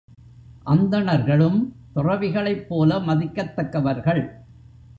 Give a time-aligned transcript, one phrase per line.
[0.63, 1.59] அந்தணர்களும்
[1.93, 4.23] துறவிகளைப் போல மதிக்கத்தக்கவர்கள்.